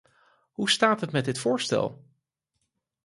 Hoe 0.51 0.69
staat 0.69 1.01
het 1.01 1.11
met 1.11 1.25
dit 1.25 1.39
voorstel? 1.39 2.03